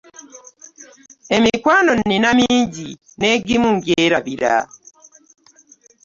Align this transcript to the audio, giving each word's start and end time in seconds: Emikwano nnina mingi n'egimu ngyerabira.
Emikwano 1.35 1.91
nnina 1.99 2.29
mingi 2.39 2.87
n'egimu 3.19 3.69
ngyerabira. 3.75 4.55